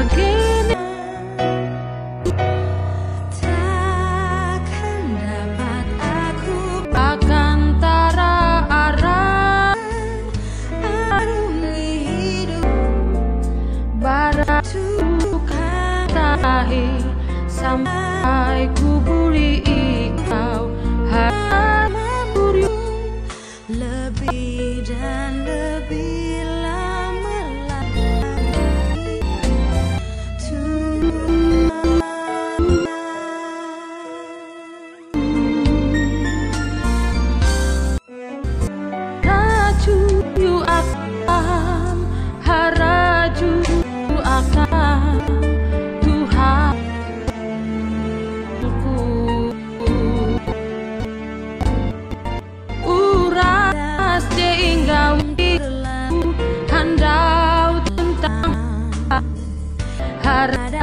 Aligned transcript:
Sampai 0.00 0.49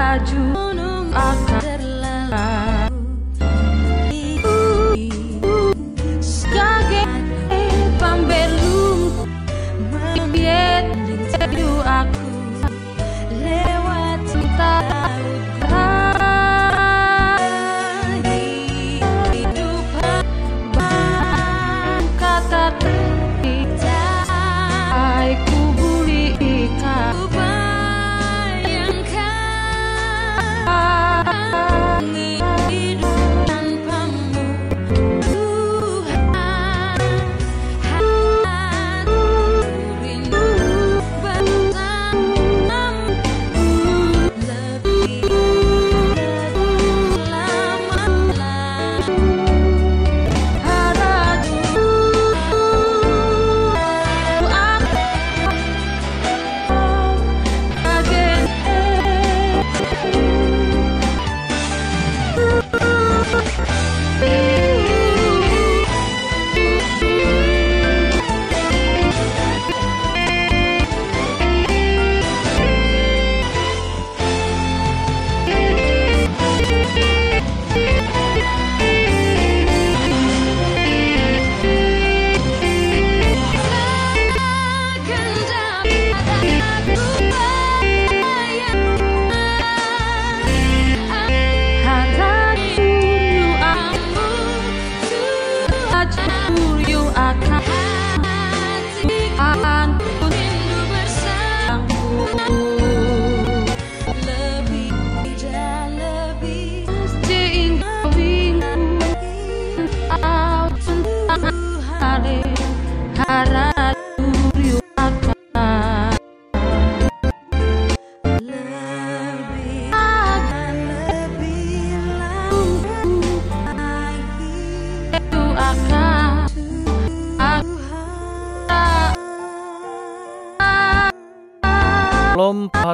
haraju 0.07 0.39
akan 1.11 1.76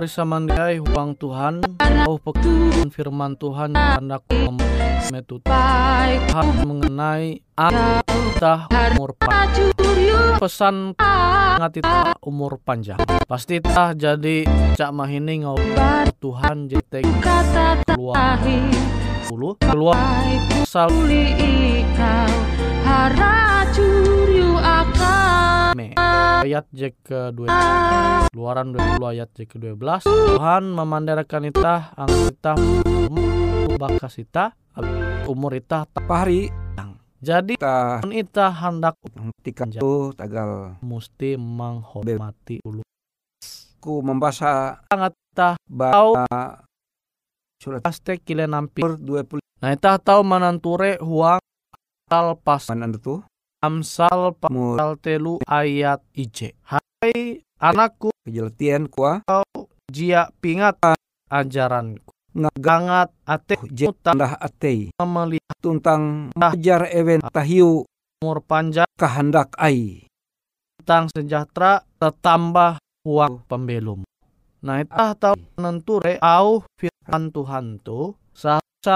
Hari 0.03 0.11
samandiai 0.11 0.83
huang 0.83 1.15
Tuhan. 1.15 1.63
Au 2.03 2.19
pekerjaan 2.19 2.91
firman 2.91 3.39
Tuhan 3.39 3.71
hendak 3.71 4.27
Tuhan 4.27 4.59
mengenai 6.67 7.39
kita 8.11 8.67
umur 8.67 9.15
panjang. 9.15 9.71
Pesan 10.43 10.91
sangat 10.99 11.79
kita 11.79 12.19
umur 12.19 12.59
panjang. 12.59 12.99
Pasti 13.23 13.63
tah 13.63 13.95
jadi 13.95 14.43
cak 14.75 14.91
mahini 14.91 15.47
ngau 15.47 15.55
Tuhan 16.19 16.67
kata 17.23 17.87
keluar. 17.87 18.43
Puluh 19.31 19.55
Keluar 19.55 20.03
puli 20.67 21.31
ikau 21.39 22.27
me 22.83 24.12
Ayat 26.43 26.65
J 26.75 26.91
ke-12 27.03 27.47
Keluaran 28.33 28.75
20 28.75 29.13
ayat 29.13 29.29
J 29.35 29.47
ke-12 29.47 30.03
Tuhan 30.07 30.63
memandarkan 30.73 31.47
kita 31.49 31.95
Ang 31.95 32.09
kita 32.09 32.53
Bakas 33.79 34.19
kita 34.19 34.53
Umur 35.29 35.55
kita 35.55 35.87
Pahari 35.91 36.51
Jadi 37.23 37.55
kita 37.55 38.03
kita 38.03 38.45
hendak 38.51 38.99
ketika 39.43 39.67
itu 39.67 40.15
tagal. 40.15 40.79
mesti 40.79 41.35
menghormati 41.35 42.63
ulu 42.63 42.83
ku 43.83 43.99
membaca 43.99 44.79
sangat 44.87 45.11
tah 45.35 45.59
bahwa 45.67 46.23
surat 47.59 47.83
paste 47.83 48.23
kile 48.23 48.47
nampi 48.47 48.79
Amsal 48.79 48.95
20 49.27 49.43
nah 49.59 49.75
itah 49.75 49.99
tahu 49.99 50.23
mananture 50.23 50.95
huang 51.03 51.43
tal 52.07 52.39
pas 52.39 52.63
mana 52.71 52.87
itu 52.87 53.19
amsal 53.63 54.35
mu 54.51 54.75
pasal 54.75 54.99
telu 54.99 55.39
ayat 55.47 56.03
ij 56.11 56.51
hai 56.67 57.39
anakku 57.63 58.11
kejelatian 58.27 58.91
kuah 58.91 59.23
jia 59.87 60.27
pingat 60.43 60.75
ajaranku 61.31 62.11
gangat 62.57 63.13
ate 63.29 63.55
muta 63.61 64.11
jendah 64.11 64.33
atei. 64.41 64.89
Melihat 64.97 65.57
tuntang 65.61 66.33
majar 66.33 66.89
event 66.89 67.21
tahiu. 67.29 67.85
umur 68.23 68.39
panjang. 68.39 68.87
Kehendak 68.97 69.51
ai. 69.59 70.07
Tentang 70.79 71.11
sejahtera 71.11 71.83
tetambah 71.99 72.79
huang 73.03 73.43
pembelum. 73.45 74.07
Nah 74.63 74.79
itah 74.79 75.11
tahu 75.19 75.35
mananture 75.59 76.23
au 76.23 76.63
firman 76.79 77.35
Tuhan 77.35 77.83
tu 77.83 78.15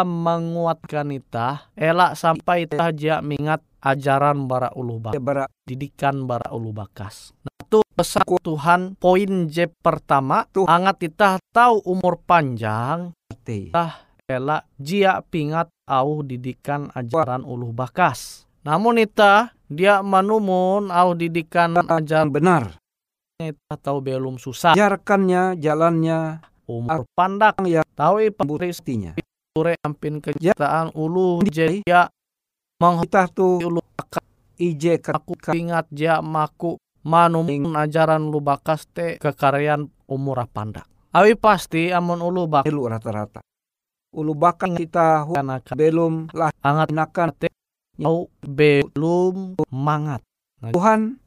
menguatkan 0.03 1.15
itah 1.15 1.71
elak 1.79 2.19
sampai 2.19 2.67
itah 2.67 2.91
jia 2.91 3.23
mingat 3.23 3.63
ajaran 3.79 4.49
bara 4.49 4.73
ulu 4.75 4.99
bak 4.99 5.15
bara 5.23 5.47
didikan 5.63 6.27
bara 6.27 6.51
ulu 6.51 6.75
bakas. 6.75 7.31
Nah, 7.47 7.55
itu 7.63 7.79
pesan 7.95 8.27
Tuhan 8.27 8.99
poin 8.99 9.47
J 9.47 9.71
pertama 9.79 10.43
Tuh. 10.51 10.67
angat 10.67 11.07
itah 11.07 11.39
tahu 11.55 11.79
umur 11.87 12.19
panjang 12.19 13.15
atei 13.31 13.71
ela 14.27 14.67
jia 14.75 15.23
pingat 15.23 15.71
au 15.87 16.19
didikan 16.19 16.91
ajaran 16.91 17.47
ulu 17.47 17.71
bakas. 17.71 18.43
Namun 18.67 18.99
ita 18.99 19.55
dia 19.71 20.03
manumun 20.03 20.91
au 20.91 21.15
didikan 21.15 21.79
ajaran 21.79 22.27
benar 22.27 22.75
ita 23.37 23.77
tahu 23.77 24.01
belum 24.01 24.41
susah 24.41 24.73
ajarkannya 24.73 25.61
jalannya 25.61 26.41
umur 26.65 27.05
pandak 27.13 27.53
yang 27.69 27.85
tahu 27.93 28.33
pemberi 28.33 28.73
sure 29.57 29.73
ampin 29.81 30.21
kejataan 30.21 30.93
ulu. 30.93 31.41
Jia 31.49 32.05
menghormati 32.77 33.09
kita 33.09 33.21
tuh 33.33 33.57
ulu 33.65 33.81
bakas 33.81 34.25
ije 34.61 35.01
aku 35.01 35.33
ingat 35.57 35.89
dia 35.89 36.21
maku 36.21 36.77
manumun 37.01 37.73
ajaran 37.73 38.29
lu 38.29 38.37
bakas 38.37 38.85
te 38.93 39.17
kekaryaan 39.17 39.89
umur 40.05 40.45
pandak. 40.53 40.85
Awi 41.17 41.33
pasti 41.33 41.89
amun 41.89 42.21
ulu 42.21 42.45
bak 42.45 42.69
elu 42.69 42.85
rata-rata. 42.85 43.41
Ulu 44.13 44.37
bakal 44.37 44.77
kita 44.77 45.25
karena 45.25 45.57
belum 45.61 46.29
lah 46.37 46.53
angat 46.61 46.93
inakan 46.93 47.29
au 48.05 48.29
belum 48.45 49.57
mangat. 49.73 50.21
Tuhan. 50.61 51.17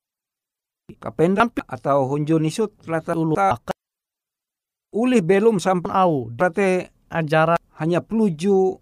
Kapendam 0.90 1.54
atau 1.70 2.10
hunjun 2.10 2.46
isut 2.46 2.70
ulu 2.86 2.86
rata-rata 2.86 3.58
bakas. 3.58 3.78
Ulih 4.90 5.22
belum 5.22 5.62
sampai 5.62 5.90
au. 5.94 6.26
berarti 6.34 6.82
ajaran 7.14 7.59
hanya 7.80 8.04
peluju 8.04 8.76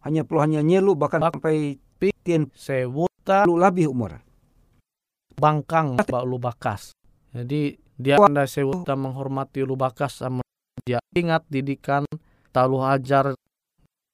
hanya 0.00 0.22
perlu 0.24 0.40
hanya 0.40 0.62
nyelu 0.62 0.94
bahkan 0.96 1.20
Bak- 1.20 1.36
sampai 1.36 1.76
tien 2.24 2.48
sewuta 2.56 3.44
puluh 3.44 3.58
lebih 3.60 3.90
umur. 3.92 4.22
bangkang 5.40 5.96
ba 5.96 6.20
ulu 6.20 6.36
bakas. 6.36 6.92
Jadi 7.32 7.76
dia 7.96 8.16
anda 8.20 8.44
sewuta 8.44 8.92
menghormati 8.92 9.64
ulu 9.64 9.76
bakas 9.76 10.20
amun 10.20 10.44
dia 10.84 11.00
ingat 11.16 11.44
didikan 11.48 12.04
talu 12.52 12.80
ajar 12.84 13.32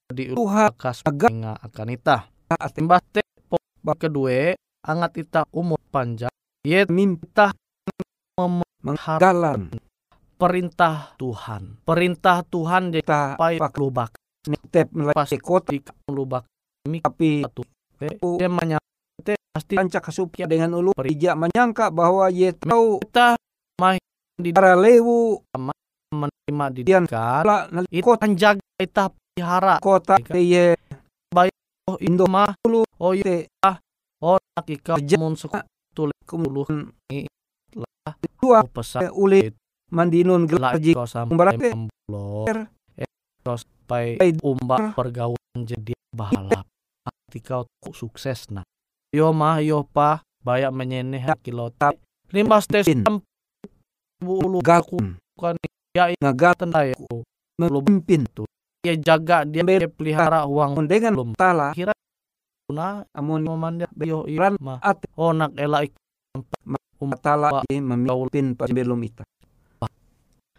di 0.07 0.31
Tuhan 0.35 0.71
bakas 0.71 1.03
menga 1.03 1.59
akan 1.63 1.89
itah. 1.91 2.23
taat 2.47 2.71
Timbas 2.75 3.03
te 3.11 3.23
po 3.47 3.59
kedua 3.99 4.55
angat 4.87 5.19
ita 5.19 5.43
umur 5.51 5.79
panjang. 5.91 6.31
Ye 6.63 6.87
mimpi 6.87 7.27
tah 7.31 7.51
mem- 8.39 8.63
menggalan 8.87 9.71
perintah 10.37 11.17
Tuhan. 11.17 11.81
Perintah 11.83 12.45
Tuhan 12.45 12.93
dia 12.93 13.01
kita 13.01 13.41
sampai 13.41 13.57
pak 13.57 13.75
lubak. 13.81 14.11
Netep 14.47 14.87
pas 14.93 15.27
melalui 15.27 15.41
kota 15.43 15.73
di 15.73 15.81
lubak. 16.13 16.45
Tapi 16.87 17.43
satu. 17.43 17.63
Dia 18.37 18.49
menyangka 18.53 19.35
pasti 19.57 19.75
panca 19.75 19.99
kesupia 20.05 20.45
dengan 20.45 20.77
ulu. 20.77 20.93
tidak 20.93 21.35
menyangka 21.41 21.89
bahwa 21.89 22.29
ye 22.29 22.53
tahu 22.53 23.01
kita 23.01 23.41
mah 23.81 23.97
di 24.37 24.51
para 24.53 24.77
lewu. 24.77 25.41
Menerima 26.13 26.67
nali 27.73 27.89
itu 27.91 28.05
kota 28.07 28.29
kan 28.29 28.39
jaga 28.39 28.63
kita 28.79 29.11
pelihara. 29.11 29.83
kota 29.83 30.15
te 30.21 30.39
ye. 30.39 30.77
Oh 31.35 31.43
itu 31.43 31.93
Indo 32.07 32.31
mah. 32.31 32.55
dulu 32.63 32.87
oh 33.01 33.13
iya. 33.17 33.25
te 33.25 33.37
oh 34.23 34.39
nak 34.39 34.69
ika 34.69 34.95
Kerja. 35.01 35.17
mun 35.19 35.35
suku 35.35 35.59
kemudian 36.29 36.93
lah 37.77 38.15
dua. 38.41 38.63
oh, 38.63 38.69
pesan 38.71 39.01
te 39.03 39.09
uli 39.11 39.51
mandinun 39.91 40.47
lah 40.47 40.51
gelar 40.51 40.75
ji 40.83 40.93
iko 40.95 41.07
sampai 41.07 41.37
Berarti- 41.39 41.73
terus 43.43 43.63
sampai 43.87 44.19
Eh, 44.19 44.35
umba 44.43 44.91
pergaulan 44.99 45.63
jadi 45.63 45.95
balap. 46.11 46.67
Ketika 47.31 47.63
kau 47.63 47.95
sukses 47.95 48.51
nah 48.51 48.67
yo 49.15 49.31
mah 49.31 49.63
yo 49.63 49.87
pa. 49.87 50.23
Banyak 50.43 50.71
menyeneh 50.71 51.23
kilo 51.43 51.75
Tap. 51.75 51.99
limbas 52.31 52.67
tes 52.71 52.87
bulu 54.23 54.59
galkun 54.63 55.19
kan 55.39 55.59
ya 55.95 56.11
ngagat 56.23 56.67
tendai 56.67 56.95
memimpin. 57.59 58.27
dia 58.83 58.95
jaga 58.95 59.43
dia 59.43 59.63
pelihara 59.91 60.47
uang. 60.47 60.87
dengan 60.87 61.15
belum 61.15 61.35
tala. 61.35 61.75
kira 61.75 61.91
guna. 62.71 63.03
Amun 63.15 63.43
memandia 63.43 63.91
yo 64.03 64.23
Ran 64.27 64.55
mah 64.63 64.79
at 64.83 65.03
oh 65.19 65.35
nak 65.35 65.55
elak 65.59 65.91
tala 67.23 67.63
di 67.67 67.83
memimpin 67.83 68.55
belum 68.59 69.01
ita 69.03 69.23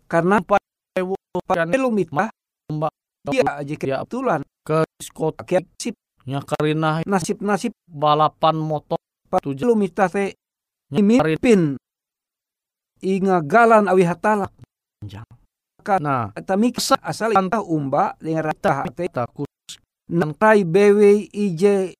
karena 0.08 0.40
belum 1.68 1.94
ita 2.02 2.32
Mbak. 2.68 2.94
dia 3.28 3.44
aja 3.60 3.76
kebetulan 3.76 4.42
ke 4.64 4.88
diskot 5.00 5.36
pakai 5.36 5.64
nasib. 5.64 5.96
Nya 6.28 6.40
karina 6.44 7.04
nasib 7.04 7.40
nasib 7.44 7.72
balapan 7.88 8.56
motor. 8.60 9.00
Tujuh. 9.44 9.68
Belum 9.68 9.84
ita 9.84 10.08
te 10.08 10.36
nya 10.92 11.00
karina 11.04 11.36
mimimpin 11.36 11.62
inga 13.04 13.44
galan 13.44 13.92
awi 13.92 14.04
hatala 14.08 14.48
panjang. 14.52 15.28
Kan. 15.84 16.04
nah. 16.04 16.36
tapi 16.36 16.76
asal 17.00 17.32
ita 17.32 17.64
umba 17.64 18.16
dengan 18.20 18.48
rata 18.48 18.84
te 18.92 19.08
takut. 19.08 19.48
Nantai 20.08 20.64
bewe 20.64 21.28
ije 21.32 21.96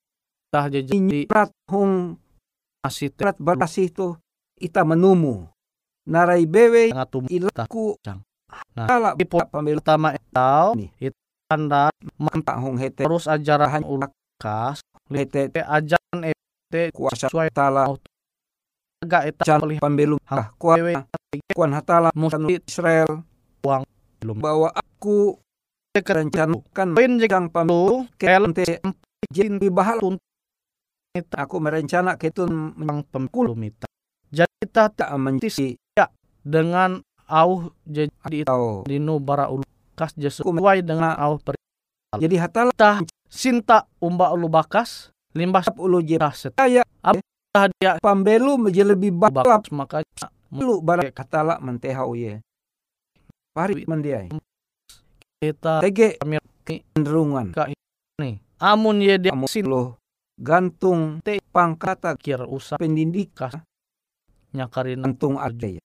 tah 0.52 0.72
jadi 0.72 0.92
inyrat 0.92 1.52
hong. 1.72 2.16
Masih 2.84 3.12
teh. 3.12 3.20
Prat 3.20 3.36
barasi 3.40 3.92
itu 3.92 4.16
ita 4.60 4.88
menumu 4.88 5.52
narai 6.08 6.48
bewe 6.48 6.96
ngatum 6.96 7.28
ilaku 7.28 8.00
Nah, 8.74 8.88
tala 8.88 9.12
di 9.12 9.28
po- 9.28 9.44
pamelu 9.44 9.84
pertama 9.84 10.16
etau 10.16 10.72
Nih. 10.74 10.88
itu 11.04 11.20
tanda 11.46 11.92
mampak 12.16 12.56
hong 12.58 12.80
hete. 12.80 13.04
terus 13.04 13.28
ajaran 13.28 13.84
ulak 13.84 14.16
kas 14.40 14.80
hete. 15.12 15.52
te 15.52 15.60
ajaran 15.60 16.32
ete 16.32 16.96
kuasa 16.96 17.28
sesuai 17.28 17.52
tala. 17.52 17.92
agak 18.98 19.24
eta 19.30 19.60
pelih 19.60 19.84
pambelum 19.84 20.18
Hang- 20.24 20.40
ah 20.40 20.48
kuat 20.56 20.80
wewe 20.80 20.94
kuan 21.52 21.76
hatala 21.76 22.10
Musti 22.16 22.56
Israel. 22.64 23.22
belum. 24.18 24.40
Bahwa 24.40 24.72
aku. 24.72 25.38
Keren 25.92 26.30
rencanakan 26.30 26.94
poin 26.94 27.12
megang 27.18 27.46
pam 27.52 27.68
lu 27.68 28.06
kel 28.16 28.48
te. 28.54 28.80
jin 29.28 29.58
bahal. 29.68 29.98
Tun- 30.00 30.22
aku 31.18 31.56
merencana 31.58 32.16
ketun 32.16 32.74
yang 32.78 33.02
pemkulu 33.04 33.58
mita. 33.58 33.90
Jadi 34.30 34.70
tak 34.70 34.94
mencisi 35.18 35.74
dengan 36.48 37.04
au 37.28 37.76
jadi 37.84 38.48
atau 38.48 38.88
dinu 38.88 39.20
bara 39.20 39.52
ulu 39.52 39.68
kas 40.00 40.16
je 40.16 40.32
sesuai 40.32 40.80
dengan 40.80 41.12
au 41.20 41.36
per 41.44 41.60
jadi 42.16 42.40
hatala 42.40 42.72
tah 42.72 43.04
sinta 43.28 43.84
umba 44.00 44.32
ulu 44.32 44.48
bakas 44.48 45.12
limbas 45.36 45.68
ulu 45.76 46.00
je. 46.00 46.16
tah 46.16 46.32
set. 46.32 46.56
Saya 46.56 46.88
tah 47.52 47.68
dia 47.76 48.00
pambelu 48.00 48.56
menjadi 48.56 48.96
lebih 48.96 49.12
bakas 49.12 49.68
maka 49.76 50.08
lu 50.56 50.80
bara 50.80 51.12
katala 51.12 51.60
menteha 51.60 52.08
uye 52.08 52.40
pari 53.52 53.84
mandiai. 53.84 54.32
Kita 55.38 55.84
Tege. 55.84 56.18
cenderungan. 56.64 57.54
nih. 58.18 58.40
Amun 58.58 59.04
ye 59.04 59.20
dia 59.22 59.36
sin 59.46 59.68
lo 59.70 60.00
gantung 60.40 61.22
Te- 61.22 61.44
pangkata 61.54 62.16
kir 62.18 62.42
usah 62.48 62.80
pendidikan. 62.80 63.62
nyakarin 64.56 65.04
gantung 65.04 65.38
arte. 65.38 65.84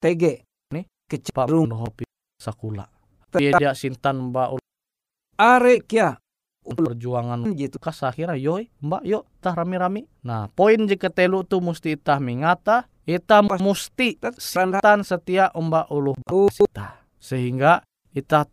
Tege 0.00 0.48
Nih, 0.72 0.88
kecenderung 1.04 1.68
hopi 1.76 2.08
sakula. 2.40 2.88
Dia 3.36 3.76
sintan 3.76 4.32
mbak 4.32 4.56
ul- 4.56 4.64
are 5.36 5.84
kia 5.84 6.16
perjuangan 6.64 7.52
gitu. 7.52 7.76
kas 7.76 8.00
akhirnya 8.00 8.36
yoi 8.36 8.72
mbak 8.80 9.04
yuk 9.04 9.28
tah 9.44 9.52
rami-rami. 9.52 10.08
Nah 10.24 10.48
poin 10.56 10.80
jika 10.88 11.12
telu 11.12 11.44
tu 11.44 11.60
mesti 11.60 12.00
itah 12.00 12.16
mingata 12.16 12.88
ita 13.04 13.44
musti 13.60 14.16
Sanda 14.40 14.80
sintan 14.80 15.04
setia 15.04 15.52
mbak 15.52 15.92
uluh 15.92 16.16
sita. 16.48 17.04
Sehingga 17.20 17.84
itah 18.16 18.48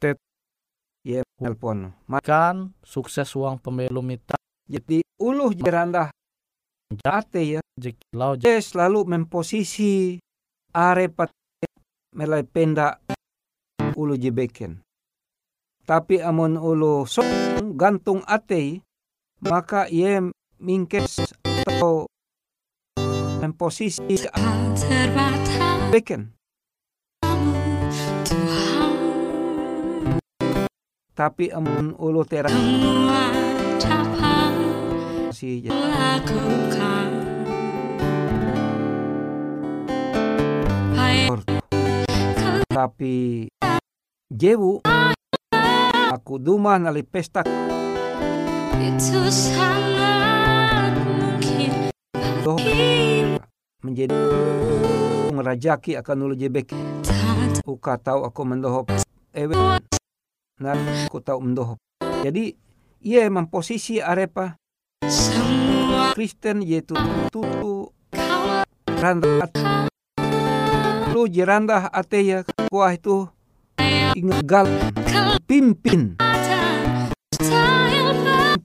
ya 1.07 1.23
telepon. 1.39 1.95
Ma- 2.11 2.19
tetkan 2.19 2.75
sukses 2.83 3.31
uang 3.39 3.63
pembelum 3.63 4.03
ita 4.11 4.35
Jadi 4.67 4.99
uluh 5.23 5.55
jeranda 5.55 6.11
ate 7.07 7.59
ya. 7.59 7.61
jekilau 7.79 8.35
selalu 8.35 9.07
memposisi 9.07 10.19
are 10.77 11.09
pat 11.09 11.33
melai 12.13 12.45
penda 12.45 13.01
ulu 13.97 14.13
jebeken. 14.13 14.85
Tapi 15.81 16.21
amun 16.21 16.53
ulu 16.61 17.09
so 17.09 17.25
gantung 17.73 18.21
ate 18.29 18.85
maka 19.41 19.89
ia 19.89 20.21
mingkes 20.61 21.33
atau 21.65 22.05
memposisi 23.41 24.05
beken. 25.89 26.37
Tapi 31.17 31.49
amun 31.49 31.97
ulu 31.97 32.21
tera 32.29 32.53
semua 32.53 33.33
dapat 33.81 34.53
si 35.33 35.65
lakukan 35.65 36.96
tapi 42.77 43.49
jewu 44.29 44.85
aku 46.13 46.37
duma 46.37 46.77
nali 46.77 47.01
pesta. 47.01 47.41
Itu 48.77 49.33
sangat 49.33 50.93
mungkin. 51.01 51.89
Menjadi 53.81 54.13
ngerajaki 55.33 55.97
akan 55.97 56.29
ulu 56.29 56.37
jebek. 56.37 56.77
Uka 57.65 57.97
tahu 57.97 58.29
aku 58.29 58.41
mendohop. 58.45 58.93
Ewe 59.33 59.57
nah 60.61 60.77
aku 61.09 61.17
tahu 61.17 61.49
mendohop. 61.49 61.81
Jadi 62.21 62.53
ia 63.01 63.25
memposisi 63.25 63.97
arepa. 63.97 64.53
Semua 65.01 66.13
Kristen 66.13 66.61
yaitu 66.61 66.93
tutu 67.33 67.89
randa 69.01 69.49
lu 71.17 71.25
jeranda 71.25 71.89
ate 71.89 72.45
kuah 72.67 72.91
itu 72.91 73.31
ingat 74.15 74.43
gal 74.43 74.67
pimpin. 75.47 76.19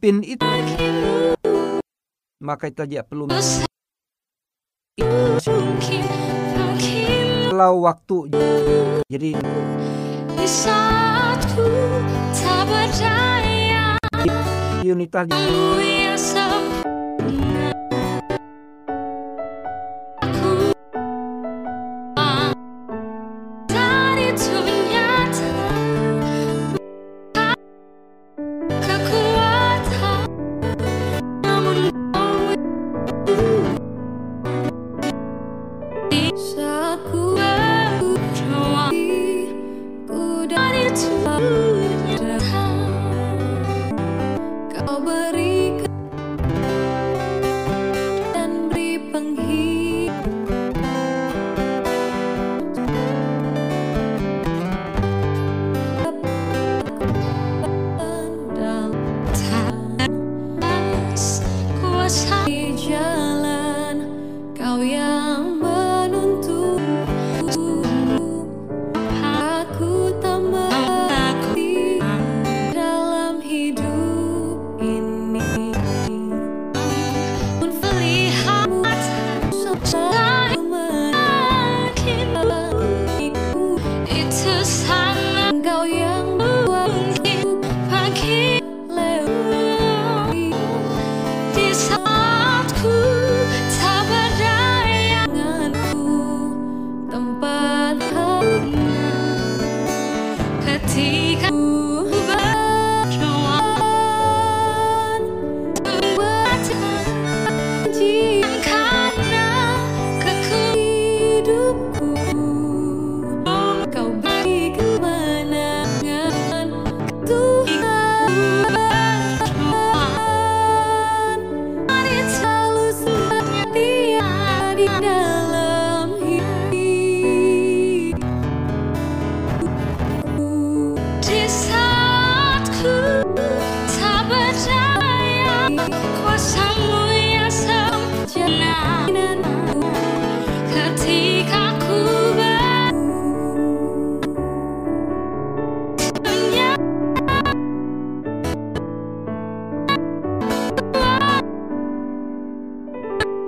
Pimpin 0.02 0.16
itu 0.26 0.42
maka 2.42 2.66
itu 2.66 2.82
aja 2.82 3.06
perlu 3.06 3.30
kalau 7.54 7.73
waktu 7.87 8.16
jadi 9.06 9.30
Di 10.35 10.49
saat 10.50 11.38
ku 11.54 11.62
tak 12.35 12.66
berdaya 12.66 13.94
unitas 14.82 15.30
Kau 44.82 44.98
berikan 44.98 45.51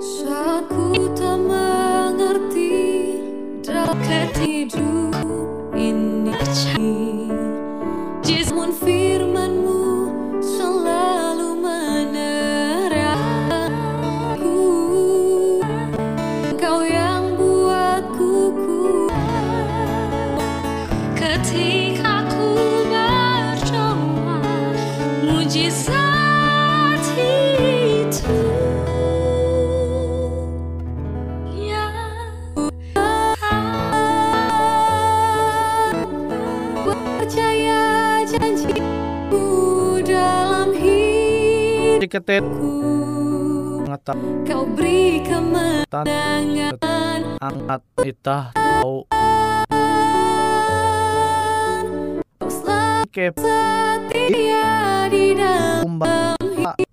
Saat 0.05 0.69
ku 0.69 1.09
tak 1.17 1.41
mengerti 1.49 2.77
Dekat 3.65 4.37
hidup 4.37 4.84
kete 42.15 42.39
ku 42.39 42.71
mengetahui 43.83 44.47
Kau 44.47 44.63
beri 44.71 45.19
kemenangan. 45.19 47.19
Angkat 47.43 47.81
itah 48.07 48.55
tahu 48.55 49.03
Kau 52.39 52.47
selalu 52.47 53.11
ke 53.11 53.35
setia 53.35 55.11
di 55.11 55.35
dalam 55.35 55.99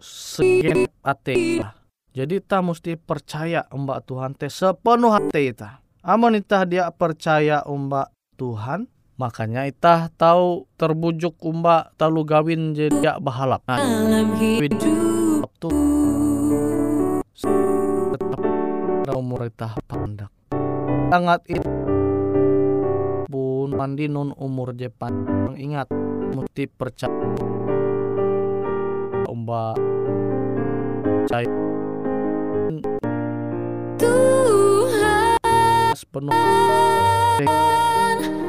segen 0.02 0.91
ate 1.07 1.62
jadi 2.11 2.43
ta 2.43 2.59
mesti 2.59 2.99
percaya 2.99 3.62
umbak 3.71 4.02
Tuhan 4.11 4.35
teh 4.35 4.50
sepenuh 4.50 5.14
hati 5.14 5.55
ita 5.55 5.87
amun 6.02 6.35
itah 6.35 6.67
dia 6.67 6.91
percaya 6.91 7.62
umbak 7.62 8.11
Tuhan 8.35 8.91
makanya 9.21 9.69
itah 9.69 10.09
tahu 10.16 10.64
terbujuk 10.81 11.37
umbak 11.45 11.92
talu 12.00 12.25
gawin 12.25 12.73
jadi 12.73 13.21
bahalap. 13.21 13.61
Nah, 13.69 13.78
waktu 15.45 15.69
tetap 18.12 19.14
umur 19.16 19.47
itah 19.47 19.76
pandak. 19.85 20.33
Sangat 21.12 21.45
itu 21.45 21.69
pun 23.28 23.69
mandi 23.73 24.09
nun 24.09 24.33
umur 24.37 24.73
je 24.76 24.88
panjang 24.88 25.57
ingat 25.61 25.88
mesti 26.33 26.64
percaya. 26.69 27.12
Umbak 29.28 29.76
percaya. 31.04 31.49
Tuhan. 34.00 35.95
Sepenuh 35.97 36.33
Ku 37.42 38.41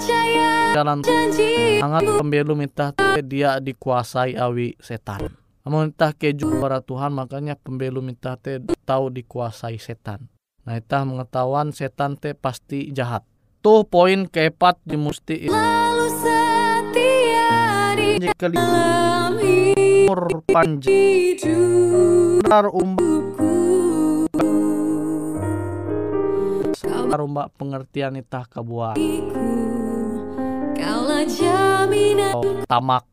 percaya 0.00 0.72
jalan 0.72 1.04
janji 1.04 1.76
sangat 1.76 2.02
pembelum 2.08 2.64
itah 2.64 2.90
teh 2.96 3.20
dia 3.20 3.60
dikuasai 3.60 4.32
awi 4.40 4.80
setan. 4.80 5.36
Namun 5.60 5.92
itah 5.92 6.16
keju 6.16 6.56
para 6.56 6.80
Tuhan 6.80 7.12
makanya 7.12 7.52
pembelum 7.52 8.08
itah 8.08 8.40
teh 8.40 8.64
tahu 8.88 9.12
dikuasai 9.12 9.76
setan. 9.76 10.32
Nah 10.64 10.80
itah 10.80 11.04
mengetahuan 11.04 11.76
setan 11.76 12.16
teh 12.16 12.32
pasti 12.32 12.88
jahat. 12.96 13.28
Tuh 13.60 13.84
poin 13.84 14.24
keempat 14.24 14.80
di 14.88 14.96
musti 14.96 15.44
Lalu 15.52 16.08
setia 16.16 17.52
di 17.92 18.24
dalam 18.40 19.36
umur 19.36 20.40
panjang. 20.48 20.96
pengertian 27.60 28.16
itah 28.16 28.48
kabuat 28.48 28.96
tamak 32.66 33.04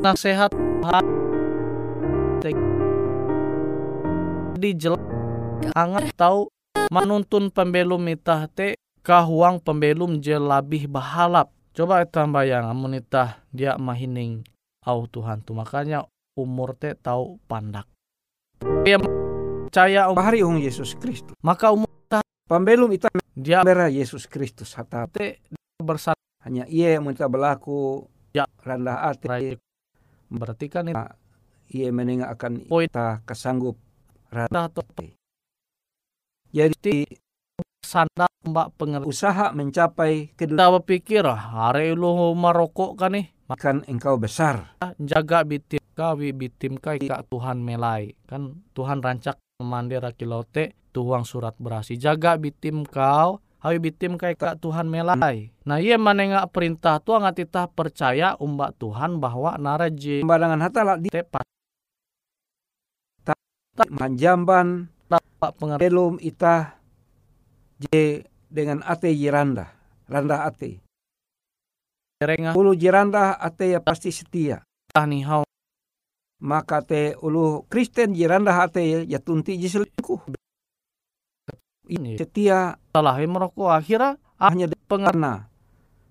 nasihat 0.00 0.50
di 4.60 4.76
angat 5.72 6.12
tahu 6.16 6.48
menuntun 6.92 7.48
pembelum 7.48 8.04
itah 8.12 8.44
te 8.48 8.76
kahuang 9.00 9.60
pembelum 9.60 10.20
je 10.20 10.36
labih 10.36 10.84
bahalap. 10.84 11.48
Coba 11.72 12.04
itah 12.04 12.28
bayang 12.28 12.68
amun 12.68 13.00
itah 13.00 13.40
dia 13.48 13.80
mahining 13.80 14.44
au 14.84 15.08
Tuhan 15.08 15.40
tu. 15.40 15.56
Makanya 15.56 16.04
umur 16.36 16.76
te 16.76 16.92
tahu 16.92 17.40
pandak. 17.48 17.88
Dia 18.84 19.00
percaya 19.00 20.10
um- 20.12 20.18
hong 20.18 20.60
Yesus 20.60 20.92
Kristus. 20.98 21.32
maka 21.40 21.72
umur 21.72 21.88
Pambelum 22.50 22.90
ita 22.90 23.06
dia 23.38 23.62
bera 23.62 23.86
Yesus 23.86 24.26
Kristus 24.26 24.74
hata 24.74 25.06
te 25.06 25.38
bersatu. 25.78 26.18
Hanya 26.42 26.66
ia 26.66 26.98
yang 26.98 27.06
minta 27.06 27.30
berlaku. 27.30 28.10
Ya. 28.34 28.42
rendah 28.66 29.06
hati. 29.06 29.54
Berarti 30.26 30.66
kan 30.66 30.90
itu 30.90 31.06
ia 31.70 31.94
menengah 31.94 32.26
akan 32.34 32.66
kita 32.66 33.22
kesanggup. 33.22 33.78
Atau 34.34 34.82
jadi 36.50 37.06
sandal 37.86 38.26
mbak 38.42 38.74
pengertian 38.74 39.06
usaha 39.06 39.54
mencapai 39.54 40.34
kita 40.34 40.74
berpikir 40.74 41.22
"Ah, 41.22 41.70
hari 41.70 41.94
lu 41.94 42.34
marokok 42.34 42.98
kan 42.98 43.14
nih? 43.14 43.30
Engkau 43.86 44.18
besar. 44.18 44.74
Jaga 44.98 45.46
bitim 45.46 45.78
kawi 45.94 46.34
bitim 46.34 46.82
kai 46.82 46.98
kak 46.98 47.30
Tuhan 47.30 47.62
melai. 47.62 48.18
Kan 48.26 48.66
Tuhan 48.74 48.98
rancak 49.06 49.38
memandira 49.62 50.10
kilote 50.10 50.79
tuang 50.90 51.24
surat 51.26 51.54
berasi. 51.56 51.96
Jaga 51.96 52.36
bitim 52.36 52.86
kau 52.86 53.38
hawi 53.60 53.76
bitim 53.78 54.16
kai 54.16 54.34
kak 54.34 54.58
Tuhan 54.58 54.88
melai. 54.88 55.52
Nah 55.68 55.78
iya 55.78 56.00
manenga 56.00 56.48
perintah 56.48 56.98
tuang 56.98 57.28
titah 57.32 57.68
percaya 57.68 58.34
umbak 58.40 58.76
Tuhan 58.80 59.20
bahwa 59.20 59.54
naraji 59.60 60.24
pembadangan 60.24 60.60
hata 60.64 60.80
lah 60.82 60.96
di 60.96 61.08
tepat 61.12 61.44
manjamban 63.88 64.90
pak 65.40 65.56
pengertian 65.56 65.88
belum 65.88 66.14
ita 66.20 66.76
je 67.80 68.28
dengan 68.50 68.84
ate 68.84 69.08
jiranda 69.16 69.72
randa. 70.10 70.44
Ate. 70.44 70.82
Rengah 72.20 72.52
ulu 72.52 72.76
jiranda 72.76 73.38
ate 73.40 73.72
ya 73.72 73.80
pasti 73.80 74.12
setia. 74.12 74.60
Nih 74.92 75.24
hau. 75.24 75.46
Maka 76.40 76.80
te 76.84 77.16
ulu 77.20 77.64
Kristen 77.68 78.16
jiranda 78.16 78.60
ate 78.60 79.06
ya, 79.08 79.18
tunti 79.20 79.56
je 79.60 79.68
selingkuh 79.68 80.39
ini. 81.90 82.14
Setia 82.16 82.78
salah 82.94 83.18
merokok 83.18 83.74
akhirnya 83.74 84.16
hanya 84.38 84.70
pengertian 84.86 85.10
karena 85.10 85.34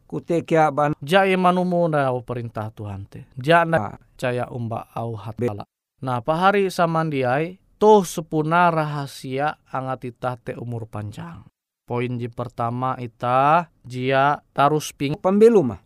kute 0.10 0.42
kia 0.42 0.74
ban 0.74 0.98
jaya 1.06 1.38
manumu 1.38 1.88
au 1.90 2.20
perintah 2.26 2.74
Tuhan 2.74 3.06
teh. 3.08 3.24
Jana 3.38 3.78
Ah. 3.78 3.96
percaya 3.98 4.50
umbak 4.52 4.90
au 4.98 5.16
hatala. 5.16 5.64
Nah 6.04 6.20
pahari 6.20 6.68
samandiai 6.68 7.62
tuh 7.80 8.04
sepuna 8.04 8.74
rahasia 8.74 9.62
angat 9.70 10.10
itah 10.10 10.36
te 10.36 10.52
umur 10.58 10.90
panjang. 10.90 11.46
Poin 11.86 12.22
ji 12.22 12.30
pertama 12.30 12.98
itah 12.98 13.70
jia 13.86 14.42
tarus 14.54 14.94
ping 14.94 15.18
pembelum 15.18 15.74
mah. 15.74 15.82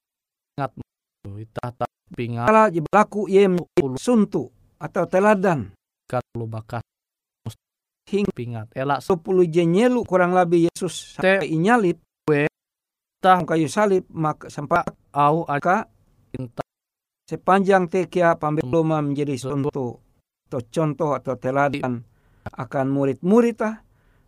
Itah 1.23 1.71
tak 1.71 1.91
pingat 2.12 2.47
kala 2.47 2.67
berlaku 2.71 3.32
ye 3.32 3.47
ulu 3.79 3.95
suntu 3.99 4.51
atau 4.79 5.03
teladan. 5.08 5.71
Lu 6.38 6.45
bakas 6.45 6.84
hing. 8.07 8.25
Pingat. 8.29 8.69
Elak 8.77 9.01
10 9.01 9.49
je 9.49 9.63
nyelu 9.65 10.01
kurang 10.05 10.37
lebih 10.37 10.69
Yesus 10.69 11.17
sampai 11.17 11.49
inyalip 11.49 11.99
tah 13.23 13.39
kayu 13.47 13.71
salib 13.71 14.03
maka 14.11 14.51
sampai 14.51 14.83
au 15.15 15.47
maka 15.47 15.87
cinta 16.35 16.59
sepanjang 17.23 17.87
tekia 17.87 18.35
pembelum 18.35 18.91
mah 18.91 18.99
menjadi 18.99 19.39
suntu 19.39 19.95
atau 20.51 20.59
contoh 20.67 21.15
atau 21.15 21.39
teladan 21.39 22.03
akan 22.51 22.85
murid-murid 22.91 23.55
tah. 23.55 23.75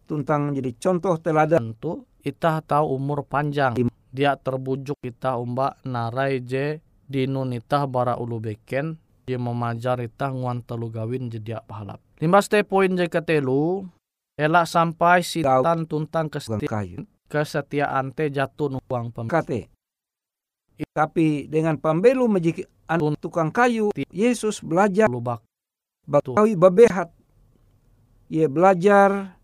Tentang 0.05 0.53
menjadi 0.53 0.71
contoh 0.77 1.17
teladan. 1.17 1.73
Tentu 1.73 2.05
itah 2.21 2.61
tahu 2.61 2.93
umur 2.93 3.25
panjang. 3.25 3.73
Dia 4.13 4.37
terbujuk 4.37 5.01
itah 5.01 5.41
umbak 5.41 5.81
narai 5.81 6.45
je 6.45 6.77
dinun 7.09 7.57
itah 7.57 7.89
bara 7.89 8.13
ulu 8.15 8.37
beken 8.37 9.01
dia 9.25 9.41
memajar 9.41 9.99
itah 9.99 10.29
nguan 10.31 10.61
telu 10.61 10.87
gawin 10.87 11.27
jedia 11.27 11.59
pahalap 11.65 11.97
limbas 12.21 12.45
te 12.47 12.61
poin 12.61 12.93
je 12.93 13.09
ketelu 13.09 13.83
elak 14.37 14.69
sampai 14.69 15.25
sitan 15.25 15.89
tuntang 15.89 16.29
bukan 16.29 16.37
keseti- 16.37 16.69
kayu 16.69 16.97
kesetiaan 17.25 18.13
te 18.13 18.29
jatuh 18.29 18.69
nuang 18.69 19.09
pem 19.09 19.25
kate. 19.25 19.67
Tapi 20.93 21.47
dengan 21.47 21.79
pembelum 21.79 22.35
menjadi 22.35 22.67
an- 22.85 23.15
tukang 23.17 23.49
kayu 23.49 23.89
Yesus 24.11 24.61
belajar 24.61 25.07
lubak. 25.09 25.41
bagawi 26.05 26.53
babehat 26.53 27.09
ia 28.29 28.45
belajar 28.45 29.39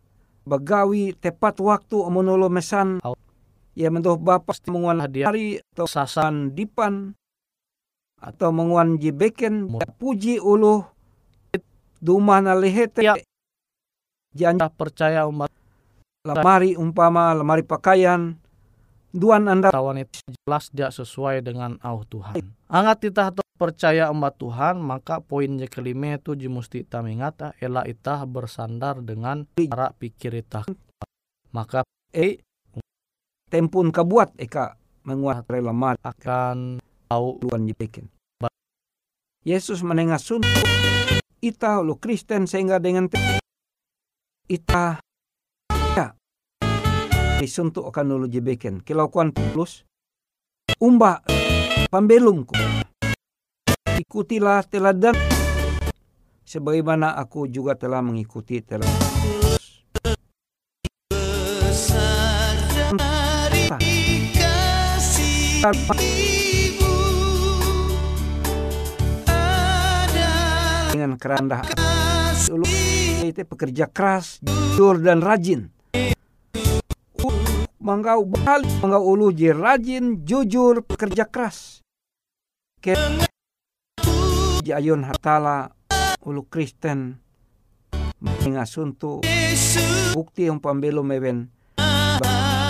bagawi 0.45 1.15
tepat 1.17 1.57
waktu 1.63 1.97
menolong 2.05 2.53
mesan 2.53 3.01
ia 3.73 3.87
mendoh 3.89 4.19
bapak 4.19 4.59
menguan 4.67 5.01
hari 5.01 5.63
atau 5.73 5.87
sasan 5.87 6.51
dipan 6.51 7.15
atau 8.21 8.53
menguan 8.53 9.01
jibeken 9.01 9.67
puji 9.97 10.37
uluh 10.37 10.85
dumah 11.97 12.39
na 12.45 12.53
lehete 12.53 13.01
Ya. 13.01 13.17
janji 14.37 14.63
percaya 14.77 15.25
umat 15.25 15.49
lemari 16.21 16.77
umpama 16.77 17.33
lemari 17.33 17.65
pakaian 17.65 18.37
duan 19.11 19.49
anda 19.49 19.73
tawan 19.73 19.99
itu 19.99 20.21
jelas 20.45 20.71
dia 20.71 20.87
sesuai 20.87 21.43
dengan 21.43 21.75
au 21.83 22.05
Tuhan. 22.07 22.39
Angat 22.71 23.11
itah 23.11 23.35
tu 23.35 23.43
percaya 23.59 24.07
umat 24.07 24.39
Tuhan, 24.39 24.79
maka 24.79 25.19
poin 25.19 25.59
je 25.59 25.67
kelima 25.67 26.15
itu 26.15 26.33
je 26.39 26.47
musti 26.47 26.87
kita 26.87 27.03
ingat 27.03 27.35
ah, 27.43 27.53
ela 27.59 27.83
itah 27.83 28.23
bersandar 28.23 29.03
dengan 29.03 29.43
cara 29.51 29.91
pikir 29.91 30.39
itah. 30.39 30.63
Maka 31.51 31.83
eh 32.15 32.39
tempun 33.51 33.91
kabuat 33.91 34.39
eka 34.39 34.79
menguat 35.03 35.43
lemari 35.51 35.99
akan 35.99 36.79
tahu 37.11 37.43
duan 37.43 37.67
jibeken 37.67 38.07
Yesus 39.43 39.83
menengah 39.83 40.21
suntuk. 40.21 40.63
Ita 41.41 41.81
lu 41.81 41.97
Kristen 41.97 42.45
sehingga 42.45 42.77
dengan 42.77 43.09
ita 44.47 45.01
ya. 45.97 46.13
Disuntuk 47.41 47.89
akan 47.89 48.05
dulu 48.15 48.25
jebeken 48.31 48.79
kilauan 48.85 49.33
plus 49.33 49.83
umba 50.77 51.25
pambelumku 51.89 52.53
ikutilah 53.97 54.61
teladan 54.69 55.17
sebagaimana 56.45 57.17
aku 57.17 57.49
juga 57.49 57.73
telah 57.73 58.05
mengikuti 58.05 58.61
teladan 58.61 58.93
dengan 71.01 71.17
kerendah 71.17 71.65
ulu 72.53 72.69
itu 73.25 73.41
pekerja 73.41 73.89
keras, 73.89 74.37
jujur 74.45 75.01
dan 75.01 75.25
rajin. 75.25 75.73
Manggau 77.81 78.21
balik, 78.29 78.69
manggau 78.85 79.01
ulu 79.01 79.33
je 79.33 79.49
rajin, 79.49 80.21
jujur, 80.21 80.85
pekerja 80.85 81.25
keras. 81.25 81.81
Ke 82.77 82.93
Ayun 84.61 85.01
hatala 85.09 85.73
ulu 86.21 86.45
Kristen 86.45 87.17
mengasuntu 88.21 89.25
bukti 90.13 90.45
yang 90.45 90.61
pambelo 90.61 91.01
meben 91.01 91.49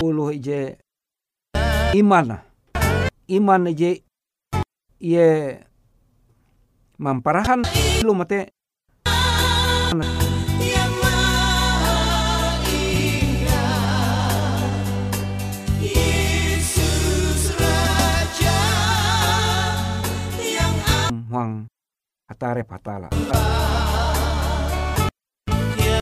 ulu 0.00 0.32
je 0.32 0.80
iman 1.92 2.40
iman 3.28 3.62
je 3.76 4.00
ye 4.98 5.28
mamparahan. 7.02 7.66
Lu 8.06 8.14
mate. 8.14 8.54
Huang 21.32 21.64
atare 22.28 22.62
patala. 22.62 23.08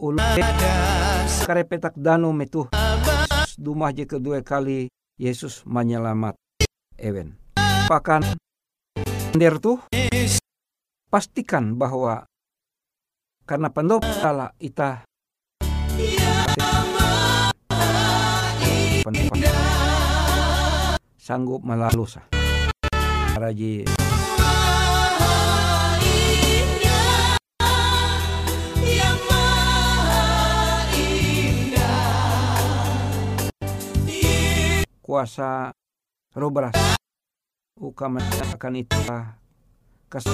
Ulu 0.03 0.19
kare 1.47 1.63
petak 1.65 1.95
dano 1.97 2.35
metu. 2.35 2.67
Dumah 3.55 3.95
je 3.95 4.05
kedua 4.11 4.43
kali 4.43 4.91
Yesus 5.17 5.63
menyelamat. 5.65 6.35
Ewen. 6.99 7.39
Pakan. 7.87 8.27
Der 9.31 9.63
tuh 9.63 9.79
pastikan 11.11 11.75
bahwa 11.75 12.23
karena 13.43 13.67
pendop 13.67 14.07
salah 14.23 14.55
ita 14.63 15.03
sanggup 21.19 21.67
melalusa. 21.67 22.31
Raji. 23.35 23.91
Kuasa 35.03 35.75
robras. 36.39 36.79
Uka 37.83 38.07
akan 38.07 38.75
ita 38.79 39.41
kes 40.11 40.27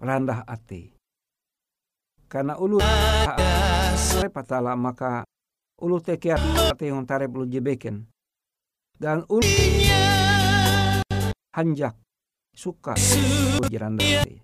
rendah 0.00 0.48
hati. 0.48 0.96
Karena 2.24 2.56
ulu 2.56 2.80
patala 4.32 4.72
maka 4.74 5.28
ulu 5.76 6.00
tekiat 6.00 6.40
hati 6.72 6.88
yang 6.88 7.04
tare 7.04 7.28
bulu 7.28 7.44
jebeken 7.44 8.08
dan 8.96 9.28
ulu 9.28 9.44
hanjak 11.52 11.94
suka 12.56 12.96
rendah 13.68 14.08
hati. 14.24 14.40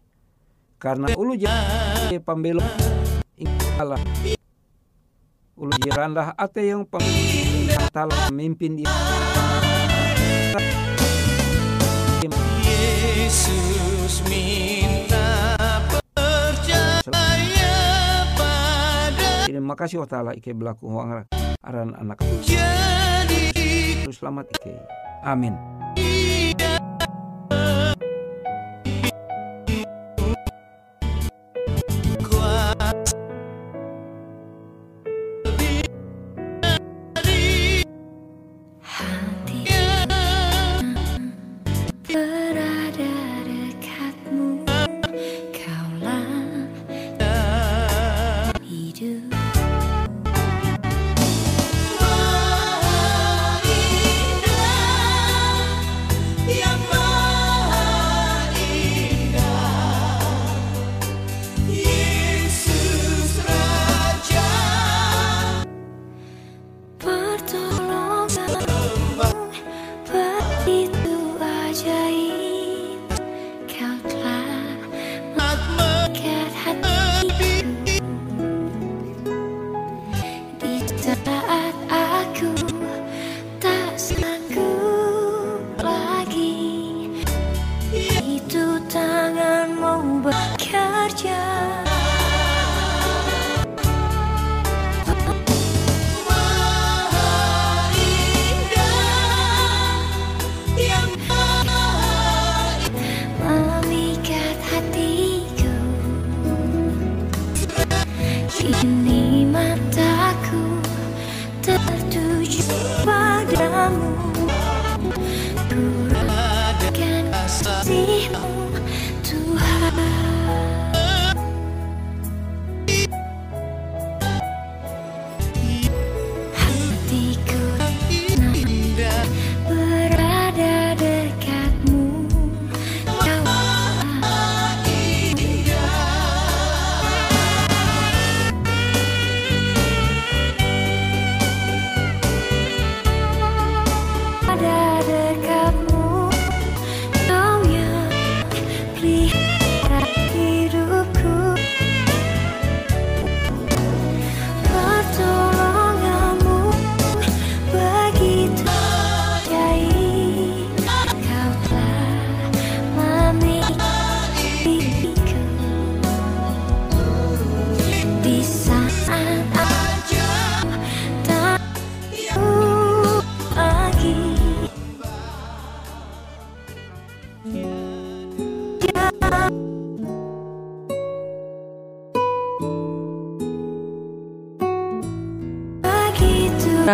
Karena 0.76 1.16
ulu 1.16 1.32
jadi 1.40 2.20
pembelo 2.20 2.60
Allah 3.80 4.00
ulu 5.56 5.72
rendah 5.88 6.36
hati 6.36 6.68
yang 6.68 6.84
patala 6.84 8.28
memimpin 8.28 8.84
dia 8.84 8.92
Terima 19.66 19.82
kasih 19.82 19.98
wa 19.98 20.06
ta'ala 20.06 20.30
ike 20.38 20.54
huang 20.78 21.26
aran 21.58 21.90
anak 21.98 22.22
jadi 22.46 23.50
Terus 24.06 24.22
selamat 24.22 24.46
ike. 24.62 24.78
Amin. 25.26 25.58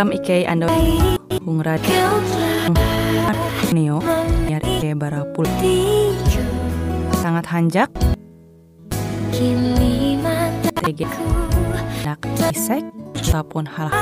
Ram 0.03 0.11
Ike 0.11 0.43
Ando 0.51 0.67
Hung 1.47 1.63
Radio 1.63 2.19
Neo 3.71 4.03
Nyari 4.51 4.83
Ike 4.83 4.99
Barapul. 4.99 5.47
Sangat 7.23 7.47
hanjak. 7.47 7.87
TG 10.83 11.07
Nak 12.03 12.19
Isek 12.51 12.83
Ataupun 13.15 13.63
hal 13.71 13.95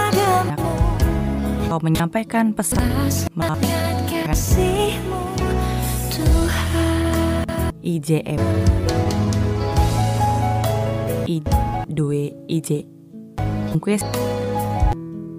Kau 1.68 1.84
menyampaikan 1.84 2.56
pesan. 2.56 2.80
Tuhan 6.16 7.44
IJM 7.84 8.40
I 11.28 11.44
2 11.92 12.48
IJ 12.48 12.88
Kuis 13.84 14.00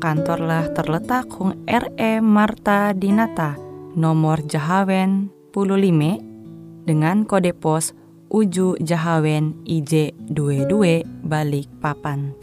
Kantorlah 0.01 0.73
terletak 0.73 1.29
Hung 1.37 1.61
RE 1.69 2.25
Marta 2.25 2.89
Dinata 2.89 3.53
Nomor 3.93 4.41
Jahawen 4.49 5.29
15 5.53 6.89
Dengan 6.89 7.21
kode 7.29 7.53
pos 7.53 7.93
Uju 8.33 8.81
Jahawen 8.81 9.61
IJ 9.61 10.17
22 10.33 11.05
Balik 11.21 11.69
Papan. 11.77 12.33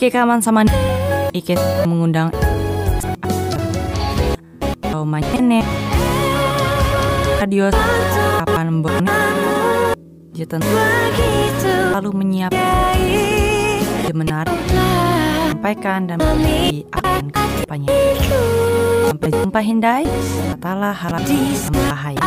Oke 0.00 0.08
kaman 0.08 0.40
sama 0.40 0.64
Ike 1.36 1.60
mengundang. 1.84 2.32
Kau 4.80 5.04
manyene 5.04 5.60
Radio 7.36 7.68
Kapan 7.68 8.80
Jeten 10.32 10.64
Begitu 10.64 11.68
selalu 11.92 12.16
menyiapkan 12.16 12.96
menarik 14.16 14.87
telah 15.58 15.74
sampaikan 15.74 16.06
dan 16.06 16.18
di 16.38 16.86
akan 16.94 17.34
ku 17.34 17.42
sampai 19.10 19.30
jumpa 19.34 19.60
Hindai. 19.60 20.04
Katalah 20.54 20.94
harap 20.94 21.22
bahaya 21.74 22.22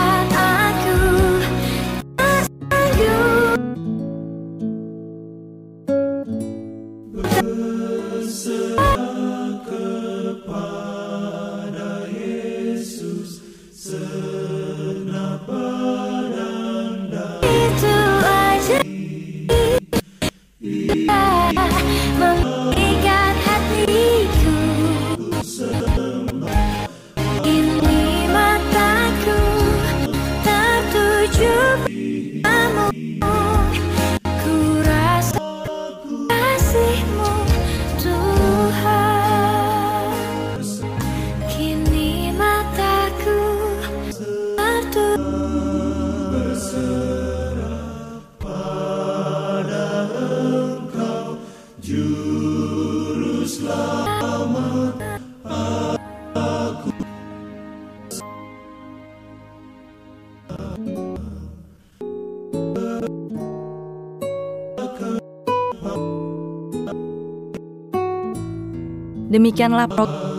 demikianlah 69.32 69.88
program 69.88 70.32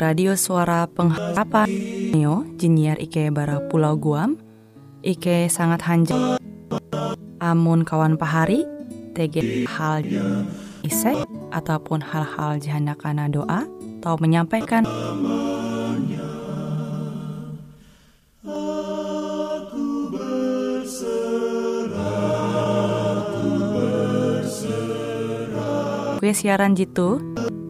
Radio 0.00 0.32
Suara 0.36 0.88
Pengharapan 0.88 1.68
Neo 2.12 2.44
Jinier 2.56 2.96
Ike 3.00 3.28
Bara 3.32 3.60
Pulau 3.68 3.96
Guam. 4.00 4.36
Ike 5.00 5.48
sangat 5.48 5.84
hanjak. 5.84 6.40
Amun 7.40 7.84
kawan 7.84 8.20
pahari 8.20 8.64
TG 9.16 9.64
hal 9.68 10.04
isek 10.84 11.20
ataupun 11.52 12.04
hal-hal 12.04 12.60
jihanda 12.60 12.96
kana 12.96 13.28
doa 13.28 13.68
atau 14.00 14.16
menyampaikan 14.20 14.88
Kue 26.30 26.46
siaran 26.46 26.78
jitu 26.78 27.18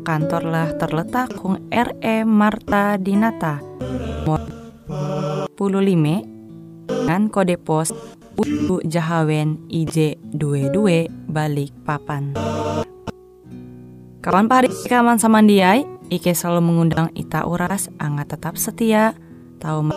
kantorlah 0.05 0.77
terletak 0.77 1.33
Hung 1.41 1.65
RE 1.73 2.29
Marta 2.29 3.01
Dinata. 3.01 3.57
Nomor 4.29 4.45
15 5.57 5.57
dengan 6.85 7.33
kode 7.33 7.57
pos 7.57 7.89
Uju 8.37 8.85
Jahawen 8.85 9.65
IJ 9.73 10.21
22 10.37 11.09
balik 11.33 11.73
papan. 11.89 12.37
Kawan 14.21 14.45
pahari 14.45 14.69
kaman 14.85 15.17
samandiai 15.17 15.89
Ike 16.13 16.37
selalu 16.37 16.61
mengundang 16.61 17.09
Ita 17.17 17.49
Uras 17.49 17.89
Angga 17.97 18.29
tetap 18.29 18.61
setia 18.61 19.17
Tahu 19.57 19.89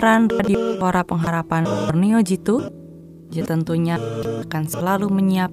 peran 0.00 0.32
radio 0.32 0.80
suara 0.80 1.04
pengharapan 1.04 1.68
Borneo 1.68 2.24
Jitu 2.24 2.72
Ya 3.28 3.44
tentunya 3.44 4.00
akan 4.48 4.64
selalu 4.64 5.12
menyiap 5.12 5.52